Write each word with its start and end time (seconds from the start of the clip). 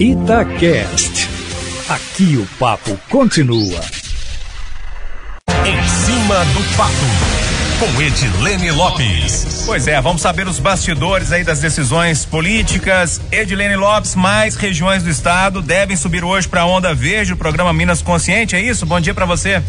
Itacast. 0.00 1.28
Aqui 1.88 2.36
o 2.36 2.46
papo 2.56 2.96
continua. 3.10 3.80
Em 5.66 5.88
cima 5.88 6.44
do 6.44 6.76
papo 6.76 7.48
com 7.80 8.00
Edilene 8.00 8.70
Lopes. 8.70 9.64
Pois 9.66 9.88
é, 9.88 10.00
vamos 10.00 10.22
saber 10.22 10.46
os 10.46 10.60
bastidores 10.60 11.32
aí 11.32 11.42
das 11.42 11.58
decisões 11.58 12.24
políticas. 12.24 13.20
Edilene 13.32 13.74
Lopes, 13.74 14.14
mais 14.14 14.54
regiões 14.54 15.02
do 15.02 15.10
estado 15.10 15.60
devem 15.60 15.96
subir 15.96 16.22
hoje 16.22 16.46
para 16.46 16.60
a 16.60 16.66
Onda 16.66 16.94
Verde, 16.94 17.32
o 17.32 17.36
programa 17.36 17.72
Minas 17.72 18.00
Consciente, 18.00 18.54
é 18.54 18.60
isso? 18.60 18.86
Bom 18.86 19.00
dia 19.00 19.14
para 19.14 19.26
você. 19.26 19.60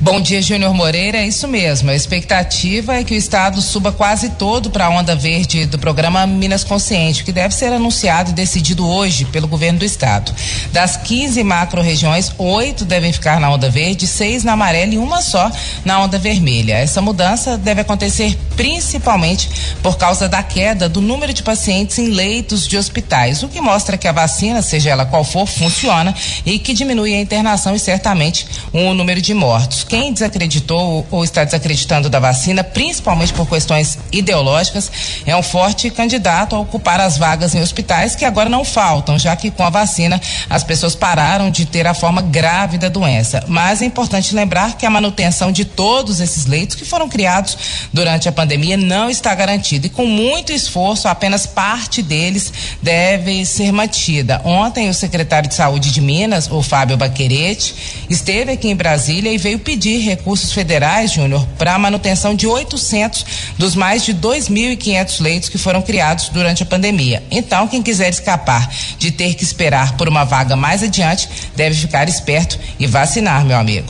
Bom 0.00 0.20
dia, 0.20 0.40
Júnior 0.40 0.72
Moreira. 0.72 1.18
É 1.18 1.26
isso 1.26 1.48
mesmo. 1.48 1.90
A 1.90 1.94
expectativa 1.94 2.94
é 2.94 3.02
que 3.02 3.14
o 3.14 3.16
estado 3.16 3.60
suba 3.60 3.90
quase 3.90 4.30
todo 4.30 4.70
para 4.70 4.86
a 4.86 4.90
onda 4.90 5.16
verde 5.16 5.66
do 5.66 5.76
programa 5.76 6.24
Minas 6.24 6.62
Consciente, 6.62 7.24
que 7.24 7.32
deve 7.32 7.52
ser 7.52 7.72
anunciado 7.72 8.30
e 8.30 8.32
decidido 8.32 8.86
hoje 8.86 9.24
pelo 9.24 9.48
governo 9.48 9.80
do 9.80 9.84
estado. 9.84 10.32
Das 10.72 10.96
15 10.96 11.42
macro-regiões, 11.42 12.32
oito 12.38 12.84
devem 12.84 13.12
ficar 13.12 13.40
na 13.40 13.50
onda 13.50 13.68
verde, 13.68 14.06
seis 14.06 14.44
na 14.44 14.52
amarela 14.52 14.94
e 14.94 14.98
uma 14.98 15.20
só 15.20 15.50
na 15.84 16.00
onda 16.00 16.16
vermelha. 16.16 16.74
Essa 16.74 17.02
mudança 17.02 17.58
deve 17.58 17.80
acontecer 17.80 18.38
principalmente 18.54 19.50
por 19.82 19.98
causa 19.98 20.28
da 20.28 20.44
queda 20.44 20.88
do 20.88 21.00
número 21.00 21.32
de 21.32 21.42
pacientes 21.42 21.98
em 21.98 22.10
leitos 22.10 22.68
de 22.68 22.76
hospitais, 22.76 23.42
o 23.42 23.48
que 23.48 23.60
mostra 23.60 23.98
que 23.98 24.06
a 24.06 24.12
vacina, 24.12 24.62
seja 24.62 24.90
ela 24.90 25.06
qual 25.06 25.24
for, 25.24 25.46
funciona 25.46 26.14
e 26.46 26.60
que 26.60 26.72
diminui 26.72 27.16
a 27.16 27.20
internação 27.20 27.74
e 27.74 27.80
certamente 27.80 28.46
o 28.72 28.94
número 28.94 29.20
de 29.20 29.34
mortos 29.34 29.87
quem 29.88 30.12
desacreditou 30.12 31.06
ou 31.10 31.24
está 31.24 31.42
desacreditando 31.42 32.10
da 32.10 32.20
vacina, 32.20 32.62
principalmente 32.62 33.32
por 33.32 33.48
questões 33.48 33.98
ideológicas, 34.12 34.92
é 35.24 35.34
um 35.34 35.42
forte 35.42 35.90
candidato 35.90 36.54
a 36.54 36.60
ocupar 36.60 37.00
as 37.00 37.16
vagas 37.16 37.54
em 37.54 37.62
hospitais 37.62 38.14
que 38.14 38.24
agora 38.24 38.50
não 38.50 38.64
faltam, 38.64 39.18
já 39.18 39.34
que 39.34 39.50
com 39.50 39.64
a 39.64 39.70
vacina 39.70 40.20
as 40.50 40.62
pessoas 40.62 40.94
pararam 40.94 41.50
de 41.50 41.64
ter 41.64 41.86
a 41.86 41.94
forma 41.94 42.20
grave 42.20 42.76
da 42.76 42.88
doença. 42.88 43.42
Mas 43.48 43.80
é 43.80 43.86
importante 43.86 44.34
lembrar 44.34 44.76
que 44.76 44.84
a 44.84 44.90
manutenção 44.90 45.50
de 45.50 45.64
todos 45.64 46.20
esses 46.20 46.44
leitos 46.44 46.76
que 46.76 46.84
foram 46.84 47.08
criados 47.08 47.56
durante 47.92 48.28
a 48.28 48.32
pandemia 48.32 48.76
não 48.76 49.08
está 49.08 49.34
garantida 49.34 49.86
e 49.86 49.90
com 49.90 50.04
muito 50.04 50.52
esforço 50.52 51.08
apenas 51.08 51.46
parte 51.46 52.02
deles 52.02 52.52
deve 52.82 53.46
ser 53.46 53.72
mantida. 53.72 54.42
Ontem 54.44 54.90
o 54.90 54.94
secretário 54.94 55.48
de 55.48 55.54
Saúde 55.54 55.90
de 55.90 56.02
Minas, 56.02 56.50
o 56.50 56.62
Fábio 56.62 56.98
Baquerete, 56.98 57.74
esteve 58.10 58.52
aqui 58.52 58.68
em 58.68 58.76
Brasília 58.76 59.32
e 59.32 59.38
veio 59.38 59.58
pedir 59.58 59.77
pedir 59.78 59.98
recursos 59.98 60.52
federais, 60.52 61.12
Júnior, 61.12 61.46
para 61.56 61.72
a 61.72 61.78
manutenção 61.78 62.34
de 62.34 62.48
800 62.48 63.24
dos 63.56 63.76
mais 63.76 64.04
de 64.04 64.12
2.500 64.12 65.20
leitos 65.20 65.48
que 65.48 65.56
foram 65.56 65.80
criados 65.80 66.30
durante 66.30 66.64
a 66.64 66.66
pandemia. 66.66 67.22
Então, 67.30 67.68
quem 67.68 67.80
quiser 67.80 68.10
escapar 68.10 68.68
de 68.98 69.12
ter 69.12 69.34
que 69.34 69.44
esperar 69.44 69.96
por 69.96 70.08
uma 70.08 70.24
vaga 70.24 70.56
mais 70.56 70.82
adiante, 70.82 71.28
deve 71.54 71.76
ficar 71.76 72.08
esperto 72.08 72.58
e 72.76 72.88
vacinar, 72.88 73.44
meu 73.44 73.56
amigo. 73.56 73.88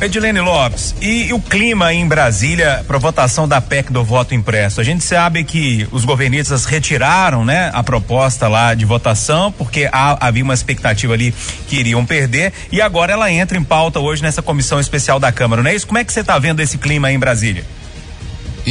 Edilene 0.00 0.38
Lopes, 0.38 0.94
e 1.02 1.32
o 1.32 1.40
clima 1.40 1.92
em 1.92 2.06
Brasília 2.06 2.84
para 2.86 2.98
votação 2.98 3.48
da 3.48 3.60
PEC 3.60 3.92
do 3.92 4.04
voto 4.04 4.32
impresso? 4.32 4.80
A 4.80 4.84
gente 4.84 5.02
sabe 5.02 5.42
que 5.42 5.88
os 5.90 6.04
governistas 6.04 6.64
retiraram, 6.64 7.44
né, 7.44 7.68
a 7.74 7.82
proposta 7.82 8.46
lá 8.46 8.74
de 8.74 8.84
votação, 8.84 9.50
porque 9.50 9.88
há, 9.90 10.28
havia 10.28 10.44
uma 10.44 10.54
expectativa 10.54 11.14
ali 11.14 11.34
que 11.66 11.80
iriam 11.80 12.06
perder, 12.06 12.52
e 12.70 12.80
agora 12.80 13.12
ela 13.12 13.28
entra 13.32 13.58
em 13.58 13.64
pauta 13.64 13.98
hoje 13.98 14.22
nessa 14.22 14.40
comissão 14.40 14.78
especial 14.78 15.18
da 15.18 15.32
Câmara, 15.32 15.64
não 15.64 15.70
é 15.70 15.74
isso? 15.74 15.86
Como 15.86 15.98
é 15.98 16.04
que 16.04 16.12
você 16.12 16.20
está 16.20 16.38
vendo 16.38 16.60
esse 16.60 16.78
clima 16.78 17.08
aí 17.08 17.14
em 17.16 17.18
Brasília? 17.18 17.64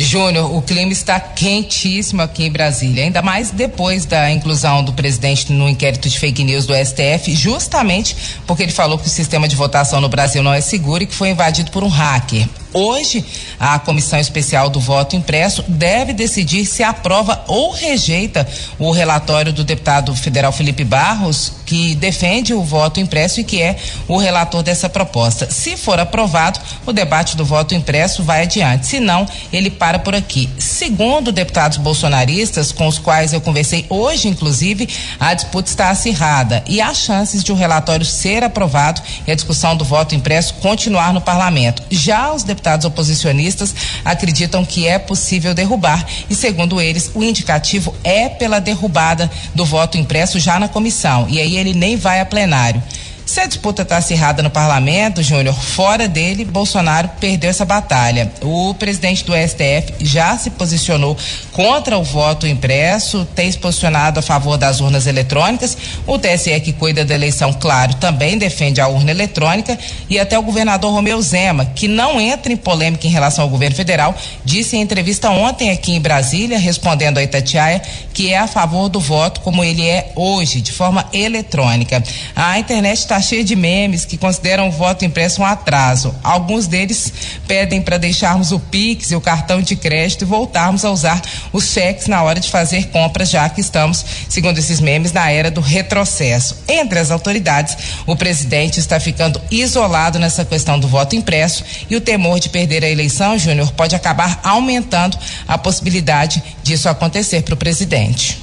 Júnior, 0.02 0.56
o 0.56 0.62
clima 0.62 0.92
está 0.92 1.20
quentíssimo 1.20 2.22
aqui 2.22 2.44
em 2.44 2.52
Brasília, 2.52 3.04
ainda 3.04 3.22
mais 3.22 3.52
depois 3.52 4.06
da 4.06 4.32
inclusão 4.32 4.84
do 4.84 4.94
presidente 4.94 5.52
no 5.52 5.68
inquérito 5.68 6.10
de 6.10 6.20
fake 6.20 6.44
news 6.44 6.66
do 6.66 6.74
STF, 6.74 7.36
justamente 7.36 8.16
porque 8.46 8.64
ele 8.64 8.72
falou 8.72 8.98
que 8.98 9.08
o 9.08 9.10
sistema 9.10 9.48
de 9.48 9.56
votação 9.56 10.00
no 10.02 10.10
Brasil 10.10 10.44
não 10.44 10.54
é 10.54 10.62
seguro 10.62 11.04
e 11.04 11.08
que 11.08 11.16
foi 11.16 11.30
invadido 11.30 11.72
por 11.72 11.84
um 11.84 11.90
hacker. 11.90 12.48
Hoje, 12.74 13.26
a 13.60 13.80
Comissão 13.80 14.20
Especial 14.20 14.70
do 14.70 14.80
Voto 14.80 15.16
Impresso 15.16 15.64
deve 15.68 16.14
decidir 16.14 16.66
se 16.66 16.84
aprova 16.84 17.44
ou 17.48 17.72
rejeita 17.72 18.48
o 18.78 18.92
relatório 18.92 19.54
do 19.54 19.64
deputado 19.64 20.14
federal 20.14 20.52
Felipe 20.52 20.84
Barros, 20.84 21.54
que 21.68 21.96
defende 21.96 22.54
o 22.54 22.64
voto 22.64 23.00
impresso 23.00 23.42
e 23.42 23.44
que 23.44 23.62
é 23.62 23.76
o 24.08 24.18
relator 24.18 24.64
dessa 24.64 24.88
proposta. 24.88 25.52
Se 25.52 25.76
for 25.76 26.00
aprovado, 26.00 26.60
o 26.86 26.94
debate 26.94 27.36
do 27.36 27.44
voto 27.44 27.76
impresso 27.76 28.24
vai 28.24 28.44
adiante. 28.44 28.88
Se 28.88 29.02
não, 29.02 29.28
ele 29.52 29.70
para 29.70 30.00
por 30.00 30.16
aqui. 30.16 30.50
Segundo 30.58 31.30
deputados 31.30 31.78
bolsonaristas, 31.78 32.72
com 32.72 32.88
os 32.88 32.98
quais 32.98 33.34
eu 33.34 33.42
conversei 33.42 33.86
hoje, 33.90 34.30
inclusive, 34.30 34.88
a 35.20 35.34
disputa 35.34 35.70
está 35.70 35.90
acirrada 35.90 36.64
e 36.68 36.80
há 36.80 36.94
chances 36.94 37.44
de 37.44 37.52
o 37.52 37.56
relatório 37.56 38.06
ser 38.06 38.46
aprovado 38.46 39.02
e 39.28 39.32
a 39.32 39.36
discussão 39.36 39.76
do 39.76 39.84
voto 39.84 40.16
impresso 40.16 40.54
continuar 40.56 41.12
no 41.12 41.20
parlamento. 41.20 41.84
Já 41.92 42.32
os 42.32 42.44
deputados 42.44 42.86
oposicionistas 42.86 43.76
acreditam 44.06 44.64
que 44.64 44.88
é 44.88 44.98
possível 44.98 45.54
derrubar 45.54 46.06
e, 46.30 46.36
segundo 46.36 46.80
eles, 46.80 47.12
o 47.14 47.22
indicativo 47.22 47.94
é 48.06 48.30
pela 48.30 48.62
derrubada 48.62 49.30
do 49.54 49.66
voto 49.66 49.98
impresso 49.98 50.40
já 50.40 50.58
na 50.58 50.70
comissão. 50.70 51.28
E 51.28 51.42
aí 51.42 51.57
ele 51.58 51.74
nem 51.74 51.96
vai 51.96 52.20
a 52.20 52.26
plenário. 52.26 52.82
Se 53.28 53.42
a 53.42 53.46
disputa 53.46 53.82
está 53.82 53.98
acirrada 53.98 54.42
no 54.42 54.50
parlamento, 54.50 55.22
Júnior, 55.22 55.54
fora 55.54 56.08
dele, 56.08 56.46
Bolsonaro 56.46 57.10
perdeu 57.20 57.50
essa 57.50 57.66
batalha. 57.66 58.32
O 58.42 58.74
presidente 58.76 59.26
do 59.26 59.34
STF 59.34 59.96
já 60.00 60.38
se 60.38 60.50
posicionou 60.50 61.16
contra 61.52 61.98
o 61.98 62.04
voto 62.06 62.48
impresso, 62.48 63.28
tem 63.36 63.52
se 63.52 63.58
posicionado 63.58 64.18
a 64.18 64.24
favor 64.24 64.58
das 64.58 64.80
urnas 64.80 65.08
eletrônicas. 65.08 65.78
O 66.08 66.18
TSE, 66.18 66.58
que 66.62 66.72
cuida 66.72 67.04
da 67.04 67.14
eleição, 67.14 67.52
claro, 67.52 67.96
também 67.96 68.38
defende 68.38 68.80
a 68.80 68.88
urna 68.88 69.12
eletrônica. 69.12 69.78
E 70.10 70.18
até 70.18 70.40
o 70.40 70.42
governador 70.42 70.94
Romeu 70.94 71.22
Zema, 71.22 71.66
que 71.66 71.90
não 71.90 72.22
entra 72.22 72.54
em 72.54 72.58
polêmica 72.58 73.08
em 73.08 73.12
relação 73.12 73.44
ao 73.44 73.50
governo 73.50 73.76
federal, 73.76 74.16
disse 74.46 74.78
em 74.78 74.82
entrevista 74.82 75.30
ontem 75.30 75.70
aqui 75.70 75.92
em 75.92 76.00
Brasília, 76.00 76.58
respondendo 76.58 77.18
a 77.18 77.24
Itatiaia, 77.24 77.82
que 78.18 78.34
é 78.34 78.40
a 78.40 78.48
favor 78.48 78.90
do 78.90 79.00
voto 79.00 79.42
como 79.42 79.64
ele 79.64 79.88
é 79.88 80.12
hoje, 80.16 80.60
de 80.60 80.72
forma 80.72 81.06
eletrônica. 81.14 82.04
A 82.36 82.58
internet 82.58 82.98
está 82.98 83.22
cheia 83.22 83.44
de 83.44 83.56
memes 83.56 84.06
que 84.06 84.18
consideram 84.18 84.70
o 84.70 84.72
voto 84.72 85.06
impresso 85.06 85.44
um 85.44 85.46
atraso. 85.46 86.16
Alguns 86.24 86.66
deles 86.66 87.14
pedem 87.48 87.80
para 87.80 88.00
deixarmos 88.00 88.52
o 88.52 88.60
Pix 88.60 89.12
e 89.12 89.16
o 89.16 89.22
cartão 89.22 89.62
de 89.62 89.76
crédito 89.76 90.24
e 90.24 90.26
voltarmos 90.26 90.84
a 90.84 90.90
usar 90.90 91.22
os 91.54 91.66
cheques 91.66 92.08
na 92.08 92.24
hora 92.24 92.40
de 92.40 92.50
fazer 92.50 92.88
compras, 92.88 93.30
já 93.30 93.48
que 93.50 93.62
estamos, 93.62 94.04
segundo 94.28 94.58
esses 94.58 94.80
memes, 94.80 95.14
na 95.14 95.30
era 95.30 95.52
do 95.52 95.62
retrocesso. 95.62 96.58
Entre 96.68 96.98
as 96.98 97.12
autoridades, 97.12 97.78
o 98.08 98.16
presidente 98.16 98.80
está 98.80 99.00
ficando 99.00 99.40
isolado 99.52 100.18
nessa 100.18 100.44
questão 100.44 100.80
do 100.80 100.88
voto 100.88 101.16
impresso 101.16 101.64
e 101.88 101.96
o 101.96 102.02
temor 102.02 102.40
de 102.40 102.50
perder 102.50 102.84
a 102.84 102.90
eleição, 102.90 103.38
Júnior, 103.38 103.72
pode 103.74 103.96
acabar 103.96 104.40
aumentando 104.44 105.20
a 105.48 105.56
possibilidade 105.56 106.42
disso 106.68 106.90
acontecer 106.90 107.42
para 107.42 107.54
o 107.54 107.58
presidente. 107.58 108.42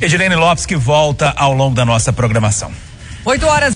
Edilene 0.00 0.34
Lopes 0.36 0.66
que 0.66 0.76
volta 0.76 1.32
ao 1.36 1.52
longo 1.52 1.74
da 1.74 1.84
nossa 1.84 2.12
programação. 2.12 2.70
8 3.24 3.46
horas 3.46 3.66